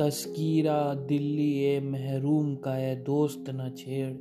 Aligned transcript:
तस्कीरा 0.00 0.94
दिल्ली 0.94 1.64
ए 1.64 1.80
महरूम 1.80 2.54
का 2.56 2.78
ए 2.78 2.96
दोस्त 2.96 3.44
न 3.48 3.74
छेड़। 3.78 4.12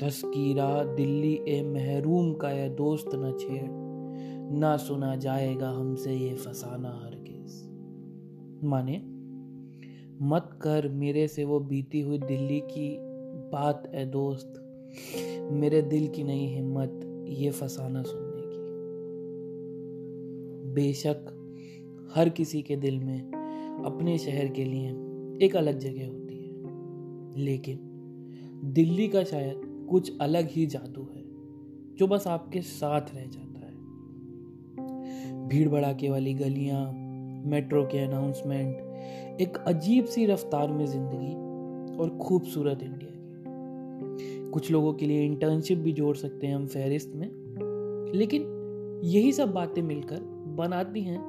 तस्कीरा 0.00 0.84
दिल्ली 0.94 1.40
ए 1.48 1.62
महरूम 1.62 2.34
का 2.34 2.50
ए 2.50 2.68
दोस्त 2.68 3.10
न 3.14 3.36
छेड़। 3.40 3.68
ना 4.58 4.76
सुना 4.76 5.16
जाएगा 5.16 5.70
हमसे 5.70 6.14
ये 6.14 6.34
फसाना 6.34 6.88
हर 6.88 6.96
हरगिज। 6.96 7.68
माने, 8.64 9.02
मत 10.22 10.58
कर 10.62 10.88
मेरे 10.88 11.28
से 11.28 11.44
वो 11.44 11.60
बीती 11.60 12.00
हुई 12.00 12.18
दिल्ली 12.18 12.60
की 12.60 12.98
बात, 13.52 13.92
ए 13.94 14.04
दोस्त। 14.04 14.54
मेरे 15.52 15.82
दिल 15.82 16.08
की 16.08 16.24
नहीं 16.24 16.56
हिम्मत 16.56 17.24
ये 17.28 17.50
फसाना 17.50 18.02
सुनने 18.02 18.42
की। 18.42 18.58
बेशक 20.74 21.26
हर 22.14 22.28
किसी 22.28 22.62
के 22.62 22.76
दिल 22.76 22.98
में 22.98 23.35
अपने 23.84 24.18
शहर 24.18 24.48
के 24.48 24.64
लिए 24.64 24.88
एक 25.46 25.56
अलग 25.56 25.78
जगह 25.78 26.06
होती 26.06 26.34
है। 26.34 27.44
लेकिन 27.44 27.78
दिल्ली 28.64 29.08
का 29.08 29.24
शायद 29.24 29.86
कुछ 29.90 30.18
अलग 30.20 30.48
ही 30.50 30.66
जादू 30.66 31.02
है, 31.02 31.24
जो 31.96 32.06
बस 32.06 32.26
आपके 32.26 32.60
साथ 32.60 33.00
रह 33.14 33.26
जाता 33.26 33.66
है। 33.66 33.74
भीड़ 35.48 35.68
भड़ाके 35.68 36.10
वाली 36.10 36.34
गलियाँ, 36.34 36.92
मेट्रो 37.46 37.84
के 37.84 37.98
अनाउंसमेंट, 37.98 38.76
एक 39.40 39.56
अजीब 39.56 40.04
सी 40.04 40.26
रफ्तार 40.26 40.72
में 40.72 40.86
ज़िंदगी 40.86 41.34
और 41.96 42.18
खूबसूरत 42.18 42.82
इंडिया 42.82 43.10
की। 43.14 44.50
कुछ 44.50 44.70
लोगों 44.70 44.92
के 44.92 45.06
लिए 45.06 45.24
इंटर्नशिप 45.24 45.78
भी 45.78 45.92
जोड़ 45.92 46.16
सकते 46.16 46.46
हैं 46.46 46.56
हम 46.56 46.66
फहरिस्त 46.66 47.12
में, 47.14 47.30
लेकिन 48.14 48.42
यही 49.04 49.32
सब 49.32 49.52
बातें 49.52 49.82
मिलकर 49.82 50.20
बनाती 50.56 51.00
हैं 51.00 51.20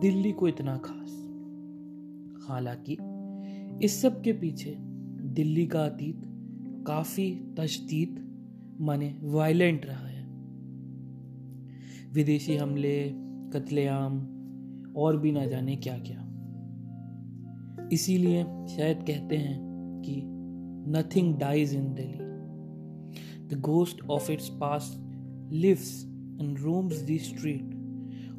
दिल्ली 0.00 0.32
को 0.32 0.48
इतना 0.48 0.76
खास। 0.76 1.27
हालाँकि 2.48 2.96
इस 3.86 4.02
सब 4.02 4.22
के 4.22 4.32
पीछे 4.32 4.76
दिल्ली 5.22 5.66
का 5.66 5.84
अतीत 5.84 6.22
काफ़ी 6.86 7.54
तशदीद 7.58 8.24
माने 8.80 9.18
वायलेंट 9.22 9.86
रहा 9.86 10.06
है। 10.06 10.26
विदेशी 12.12 12.56
हमले, 12.56 13.10
कत्लेआम, 13.52 14.18
और 14.96 15.16
भी 15.16 15.32
ना 15.32 15.46
जाने 15.46 15.76
क्या 15.76 15.98
क्या 15.98 16.24
इसीलिए 17.92 18.42
शायद 18.44 18.98
कहते 19.02 19.36
हैं 19.36 19.58
कि 20.04 20.22
nothing 20.90 21.38
dies 21.38 21.74
in 21.74 21.94
Delhi 21.94 22.18
the 23.48 23.60
ghost 23.60 24.04
of 24.10 24.32
its 24.32 24.48
past 24.48 25.00
lives 25.52 26.04
and 26.40 26.58
roams 26.58 27.02
the 27.02 27.16
street 27.16 27.78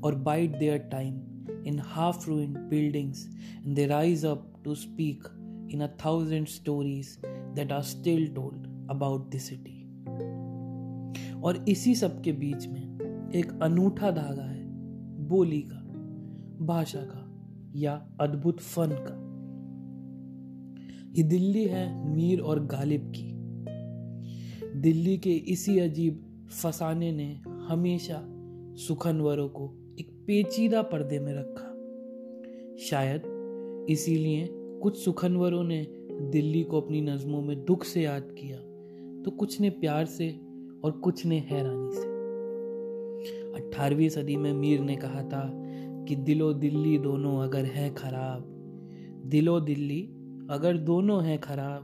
or 0.03 0.13
bide 0.15 0.53
their 0.59 0.79
time 0.91 1.28
in 1.65 1.77
half 1.77 2.27
ruined 2.27 2.69
buildings 2.69 3.27
and 3.63 3.75
they 3.75 3.87
rise 3.87 4.23
up 4.23 4.63
to 4.63 4.75
speak 4.75 5.23
in 5.69 5.81
a 5.81 5.87
thousand 5.87 6.47
stories 6.47 7.17
that 7.55 7.71
are 7.71 7.83
still 7.83 8.27
told 8.35 8.67
about 8.89 9.31
the 9.31 9.39
city. 9.39 9.75
और 11.43 11.65
इसी 11.69 11.95
सब 11.95 12.21
के 12.21 12.31
बीच 12.31 12.67
में 12.67 13.31
एक 13.35 13.51
अनूठा 13.63 14.11
धागा 14.11 14.43
है 14.43 14.63
बोली 15.27 15.61
का 15.61 15.79
भाषा 16.65 17.01
का 17.01 17.25
या 17.75 17.93
अद्भुत 18.21 18.59
फन 18.59 18.89
का 18.91 19.15
ये 21.17 21.23
दिल्ली 21.23 21.63
है 21.65 22.13
मीर 22.15 22.39
और 22.39 22.65
गालिब 22.65 23.11
की 23.15 23.31
दिल्ली 24.79 25.17
के 25.17 25.33
इसी 25.53 25.79
अजीब 25.79 26.47
फसाने 26.51 27.11
ने 27.11 27.31
हमेशा 27.69 28.21
सुखनवरों 28.85 29.47
को 29.49 29.67
पेचीदा 30.29 30.81
पर्दे 30.81 31.19
में 31.19 31.33
रखा। 31.33 31.67
शायद 32.77 33.21
इसीलिए 33.89 34.49
कुछ 34.51 34.97
सुखनवरों 34.97 35.63
ने 35.63 35.87
दिल्ली 36.11 36.63
को 36.63 36.81
अपनी 36.81 37.01
नज़मों 37.01 37.41
में 37.41 37.65
दुख 37.65 37.83
से 37.83 38.01
याद 38.01 38.35
किया 38.39 38.57
तो 39.23 39.31
कुछ 39.31 39.61
ने 39.61 39.69
प्यार 39.69 40.05
से 40.05 40.39
और 40.83 40.91
कुछ 40.91 41.25
ने 41.25 41.39
हैरानी 41.39 41.91
से। 41.91 42.07
अठारहवीं 43.51 44.09
सदी 44.09 44.37
में 44.37 44.53
मीर 44.53 44.79
ने 44.79 44.95
कहा 44.95 45.23
था 45.23 45.51
कि 46.07 46.15
दिलो 46.15 46.53
दिल्ली 46.53 46.97
दोनों 46.97 47.43
अगर 47.43 47.65
है 47.65 47.93
खराब, 47.93 48.45
दिलो 49.25 49.59
दिल्ली 49.59 50.01
अगर 50.49 50.77
दोनों 50.77 51.23
है 51.23 51.37
खराब 51.37 51.81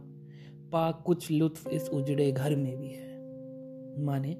पा 0.71 0.91
कुछ 0.91 1.31
लुत्फ 1.31 1.67
इस 1.67 1.89
उजड़े 1.89 2.31
घर 2.31 2.55
में 2.55 2.77
भी 2.77 2.87
है। 2.87 4.05
माने, 4.05 4.37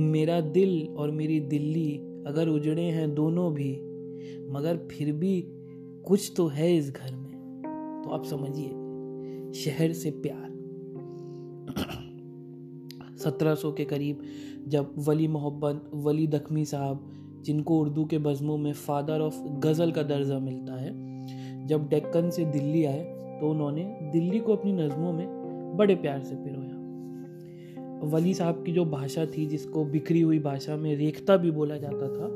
मेरा 0.00 0.40
दिल 0.40 0.94
और 0.98 1.10
मेरी 1.10 1.40
दिल्ली 1.40 2.11
अगर 2.26 2.48
उजड़े 2.48 2.82
हैं 2.82 3.14
दोनों 3.14 3.52
भी, 3.54 3.72
मगर 4.50 4.76
फिर 4.90 5.12
भी 5.12 5.44
कुछ 6.04 6.32
तो 6.36 6.46
है 6.46 6.76
इस 6.76 6.90
घर 6.90 7.14
में। 7.14 8.02
तो 8.04 8.10
आप 8.10 8.24
समझिए, 8.24 8.68
शहर 9.52 9.92
से 9.92 10.10
प्यार। 10.10 10.50
1700 13.16 13.72
के 13.72 13.84
करीब 13.84 14.22
जब 14.68 14.94
वली 14.98 15.28
मोहब्बत, 15.28 15.90
वली 15.94 16.26
दखमी 16.26 16.64
साहब, 16.64 17.10
जिनको 17.42 17.80
उर्दू 17.80 18.04
के 18.04 18.18
बज़मों 18.18 18.58
में 18.58 18.72
फादर 18.72 19.20
ऑफ़ 19.20 19.42
गज़ल 19.42 19.92
का 19.92 20.02
दर्जा 20.02 20.38
मिलता 20.38 20.74
है, 20.74 21.66
जब 21.66 21.88
डेक्कन 21.88 22.30
से 22.30 22.44
दिल्ली 22.44 22.84
आए 22.84 23.02
तो 23.40 23.50
उन्होंने 23.50 23.98
दिल्ली 24.12 24.38
को 24.38 24.56
अपनी 24.56 24.72
नज़मों 24.72 25.12
में 25.12 25.26
बड़े 25.76 25.94
प्यार 25.94 26.22
से 26.22 26.34
पिरोया। 26.34 26.81
वली 28.02 28.34
साहब 28.34 28.62
की 28.66 28.72
जो 28.72 28.84
भाषा 28.84 29.26
थी, 29.26 29.46
जिसको 29.46 29.84
बिखरी 29.84 30.20
हुई 30.20 30.38
भाषा 30.38 30.76
में 30.76 30.96
रेखता 30.96 31.36
भी 31.36 31.50
बोला 31.50 31.76
जाता 31.76 32.08
था, 32.08 32.26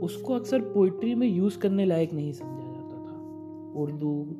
उसको 0.00 0.34
अक्सर 0.34 0.60
पोइट्री 0.60 1.14
में 1.14 1.28
यूज़ 1.28 1.58
करने 1.58 1.84
लायक 1.84 2.12
नहीं 2.12 2.32
समझा 2.32 2.72
जाता 2.72 2.96
था। 2.96 3.16
उर्दू 3.80 4.36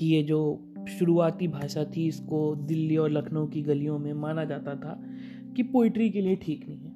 की 0.00 0.06
ये 0.06 0.22
जो 0.22 0.66
शुरुआती 0.98 1.48
भाषा 1.48 1.84
थी, 1.84 2.06
इसको 2.06 2.56
दिल्ली 2.56 2.96
और 2.96 3.10
लखनऊ 3.10 3.46
की 3.46 3.62
गलियों 3.62 3.98
में 3.98 4.12
माना 4.12 4.44
जाता 4.44 4.74
था 4.74 5.02
कि 5.56 5.62
पोइट्री 5.62 6.10
के 6.10 6.20
लिए 6.20 6.36
ठीक 6.36 6.68
नहीं 6.68 6.78
है। 6.78 6.90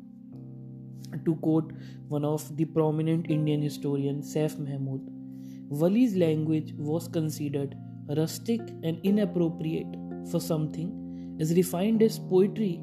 To 1.25 1.35
quote 1.35 1.73
one 2.09 2.25
of 2.25 2.53
the 2.53 2.67
prominent 2.75 3.31
Indian 3.31 3.63
historian 3.63 4.21
Saif 4.21 4.61
Mahmood 4.61 5.69
Wali's 5.73 6.17
language 6.17 6.77
was 6.79 7.11
considered 7.11 7.75
rustic 8.11 8.63
and 8.85 8.99
inappropriate 9.05 9.97
for 10.33 10.41
something 10.41 11.04
is 11.39 11.55
refined 11.55 12.03
as 12.03 12.19
poetry, 12.19 12.81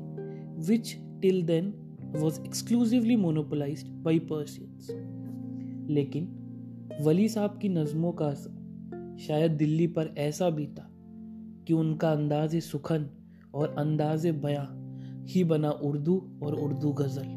which 0.68 0.98
till 1.22 1.44
then 1.44 1.74
was 2.14 2.40
exclusively 2.40 3.16
monopolized 3.16 3.88
by 4.04 4.20
Persians. 4.20 4.92
लेकिन 5.90 6.28
वली 7.02 7.28
साहब 7.30 7.58
की 7.62 7.70
नज़मों 7.70 8.12
का 8.12 8.26
असर 8.26 9.18
शायद 9.20 9.52
दिल्ली 9.52 9.88
पर 9.88 10.14
ऐसा 10.18 10.50
भी 10.50 10.66
था 10.68 10.88
कि 11.68 11.74
उनका 11.74 12.12
अंदाज 12.12 12.56
सुखन 12.56 13.10
और 13.54 13.76
अंदाज 13.78 14.28
बयां 14.28 14.66
ही 15.26 15.44
बना 15.44 15.70
उर्दू 15.70 16.16
और 16.44 16.56
उर्दू 16.56 16.92
गज़ल 16.92 17.28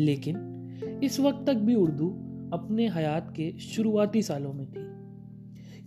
लेकिन 0.00 1.00
इस 1.04 1.20
वक्त 1.20 1.46
तक 1.46 1.54
भी 1.54 1.74
उर्दू 1.74 2.08
अपने 2.52 2.88
हयात 2.88 3.32
के 3.36 3.58
शुरुआती 3.58 4.22
सालों 4.22 4.52
में 4.52 4.66
थी 4.66 4.84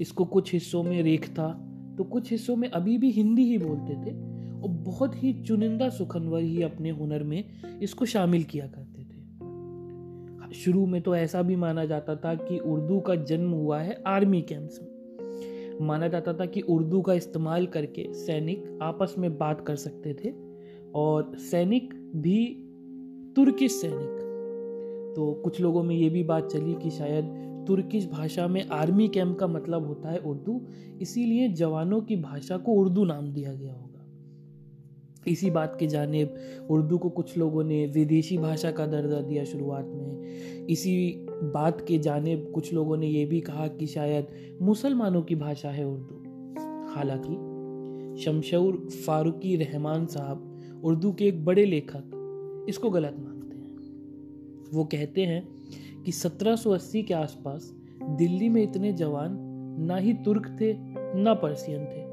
इसको 0.02 0.26
कुछ 0.26 0.54
हिस्सों 0.54 0.84
में 0.84 1.02
रेखता 1.04 1.69
तो 2.00 2.04
कुछ 2.04 2.32
हिस्सों 2.32 2.56
में 2.56 2.70
अभी 2.70 2.98
भी 2.98 3.12
हिंदी 3.12 3.44
ही 3.44 3.58
बोलते 3.58 3.94
थे 3.94 4.16
और 4.62 4.70
बहुत 4.70 5.24
ही 5.24 5.34
चुनिंदा 5.34 5.90
सुखनवर 5.90 6.42
ही 6.42 6.62
अपने 6.62 6.90
हुनर 6.90 7.24
में 7.24 7.44
इसको 7.82 8.06
शामिल 8.06 8.44
किया 8.44 8.68
करते 8.68 9.02
थे। 9.02 10.54
शुरू 10.54 10.86
में 10.86 11.02
तो 11.02 11.16
ऐसा 11.16 11.42
भी 11.42 11.56
माना 11.56 11.86
जाता 11.86 12.16
था 12.16 12.36
कि 12.36 12.60
उर्दू 12.60 13.00
का 13.00 13.16
जन्म 13.16 13.52
हुआ 13.52 13.80
है 13.80 14.04
आर्मी 14.08 14.42
कैंप्स 14.42 14.80
में। 14.82 15.88
माना 15.88 16.08
जाता 16.08 16.34
था 16.34 16.46
कि 16.46 16.62
उर्दू 16.62 17.02
का 17.02 17.14
इस्तेमाल 17.14 17.66
करके 17.68 18.14
सैनिक 18.14 18.80
आपस 18.82 19.16
में 19.18 19.38
बात 19.38 19.62
कर 19.62 19.76
सकते 19.76 20.14
थे 20.14 20.34
और 20.96 21.36
सैनिक 21.36 21.94
भी 22.16 22.46
तुर्किश 23.36 23.72
सैनिक। 23.72 24.20
तो 25.16 25.42
कुछ 25.44 25.62
लोगों 25.62 25.84
में 25.84 25.96
ये 25.96 26.10
भी 26.10 26.24
बात 26.24 26.46
चली 26.46 26.74
कि 26.74 26.90
शायद 26.90 27.49
तुर्किश 27.68 28.08
भाषा 28.08 28.48
में 28.48 28.68
आर्मी 28.68 29.08
कैंप 29.08 29.40
का 29.40 29.48
मतलब 29.48 29.86
होता 29.86 30.10
है 30.10 30.18
उर्दू। 30.18 30.66
इसीलिए 31.02 31.50
जवानों 31.50 32.02
की 32.02 32.16
भाषा 32.16 32.58
को 32.58 32.74
उर्दू 32.74 33.04
नाम 33.06 33.32
दिया 33.32 33.54
गया 33.54 33.74
होगा। 33.74 33.86
इसी 35.28 35.52
बात 35.52 35.78
के 35.80 35.88
जानेब 35.88 36.36
उर्दू 36.70 36.98
को 36.98 37.10
कुछ 37.10 37.38
लोगों 37.38 37.64
ने 37.64 37.88
विदेशी 37.88 38.38
भाषा 38.38 38.72
का 38.72 38.88
दर्जा 38.88 39.22
दिया 39.22 39.44
शुरुआत 39.44 39.86
में। 39.86 40.24
इसी 40.66 41.26
बात 41.30 41.86
के 41.88 41.98
जानेब 41.98 42.52
कुछ 42.56 42.74
लोगों 42.74 42.98
ने 42.98 43.08
यह 43.08 43.28
भी 43.28 43.42
कहा 43.42 43.68
कि 43.68 43.88
शायद 43.88 44.28
मुसलमानों 44.62 45.22
की 45.22 45.36
भाषा 45.36 45.70
है 45.70 45.88
उर्दू। 45.88 46.16
हालाँकि, 46.94 47.50
शमशौर 48.24 48.88
फारूकी 49.06 49.56
रहमान 49.56 50.06
साहब 50.06 50.62
उर्दू 50.84 51.12
के 51.12 51.26
एक 51.26 51.46
बड़े 51.46 51.66
लेखक, 51.66 52.04
इसको 52.70 52.90
गलत 52.90 53.16
मानते 53.20 53.58
हैं। 53.58 53.78
वो 54.74 54.86
कहते 54.86 55.22
हैं 55.22 55.59
कि 56.06 56.12
1780 56.12 57.04
के 57.04 57.14
आसपास 57.14 57.74
दिल्ली 58.04 58.50
में 58.50 58.64
इतने 58.64 58.94
जवान 58.94 59.38
ना 59.82 59.96
ही 59.96 60.14
तुर्क 60.14 60.58
थे, 60.62 60.76
ना 61.22 61.34
पर्सियन 61.34 61.86
थे। 61.86 62.10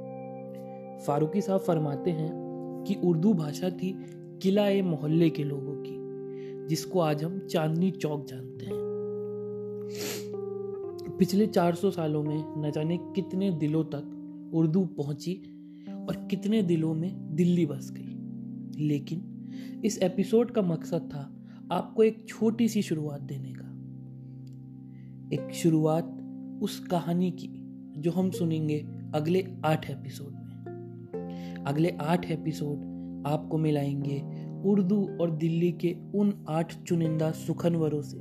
फारूकी 1.05 1.41
साहब 1.41 1.61
फरमाते 1.61 2.11
हैं 2.11 2.47
कि 2.87 2.95
उर्दू 2.95 3.35
भाषा 3.35 3.71
थी 3.71 3.97
किला 4.43 4.69
ए 4.69 4.83
मोहल्ले 4.83 5.31
के 5.31 5.45
लोगों 5.45 5.83
की, 5.87 5.97
जिसको 6.69 7.01
आज 7.01 7.25
हम 7.25 7.39
चांदनी 7.39 7.91
चौक 7.91 8.27
जानते 8.27 8.67
हैं। 8.67 8.87
पिछले 11.19 11.47
400 11.47 11.91
सालों 11.91 12.23
में 12.23 12.67
न 12.67 12.71
जाने 12.71 12.97
कितने 12.97 13.51
दिलों 13.51 13.85
तक 13.85 14.13
उर्दू 14.55 14.85
पहुँची 14.85 15.35
और 16.09 16.17
कितने 16.31 16.63
दिलों 16.63 16.95
में 16.95 17.35
दिल्ली 17.37 17.67
बस 17.67 17.93
गई। 17.97 18.13
लेकिन 18.87 19.49
इस 19.85 19.99
एपिसोड 20.03 20.51
का 20.51 20.63
मकसद 20.63 21.01
था 21.01 21.33
आपको 21.73 22.03
एक 22.03 22.25
छोटी 22.29 22.69
सी 22.69 22.83
शुरुआत 22.83 23.21
देने 23.21 23.53
का। 23.53 23.66
एक 25.33 25.55
शुरुआत 25.55 26.19
उस 26.63 26.81
कहानी 26.81 27.31
की, 27.31 27.49
जो 28.01 28.11
हम 28.11 28.31
सुनेंगे 28.31 28.87
अगले 29.15 29.47
आठ 29.65 29.91
एपिसोड 29.91 30.33
में। 30.33 31.55
अगले 31.67 31.91
आठ 31.91 32.31
एपिसोड 32.31 32.77
आपको 33.27 33.59
मिलाएँगे 33.59 34.47
उर्दू 34.65 35.09
और 35.21 35.31
दिल्ली 35.31 35.73
के 35.73 35.97
उन 36.15 36.45
आठ 36.49 36.83
चुनिंदा 36.83 37.31
सुखनवरों 37.31 38.03
से, 38.03 38.19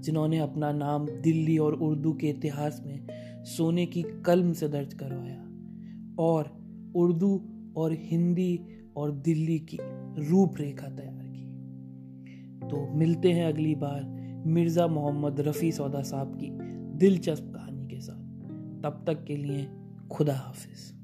जिन्होंने 0.00 0.38
अपना 0.38 0.72
नाम 0.72 1.06
दिल्ली 1.06 1.58
और 1.58 1.74
उर्दू 1.74 2.12
के 2.12 2.26
इतिहास 2.26 2.82
में 2.86 3.06
सोने 3.44 3.86
की 3.86 4.02
कलम 4.02 4.52
से 4.52 4.68
दर्ज 4.68 4.94
करवाया, 4.94 5.42
और 6.18 6.56
उर्दू 6.96 7.42
और 7.76 7.96
हिंदी 8.00 8.60
और 8.96 9.12
दिल्ली 9.12 9.58
की 9.58 9.78
रूपरेखा 10.30 10.88
तैयार 10.88 11.24
की। 11.26 11.44
तो 12.68 12.94
मिलते 12.94 13.32
हैं 13.32 13.46
अगली 13.46 13.74
बार 13.74 14.23
मिर्ज़ा 14.46 14.86
मोहम्मद 14.86 15.40
रफ़ी 15.40 15.72
सौदा 15.72 16.02
साहब 16.02 16.36
की 16.36 16.50
दिलचस्प 16.98 17.52
कहानी 17.54 17.86
के 17.88 18.00
साथ। 18.00 18.24
तब 18.82 19.04
तक 19.06 19.24
के 19.24 19.36
लिए 19.36 19.68
खुदा 20.12 20.34
हाफिज़। 20.34 21.03